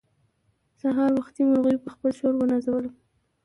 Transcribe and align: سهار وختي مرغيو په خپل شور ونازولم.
سهار 0.81 1.11
وختي 1.19 1.41
مرغيو 1.49 1.83
په 1.85 1.89
خپل 1.95 2.09
شور 2.19 2.33
ونازولم. 2.37 2.93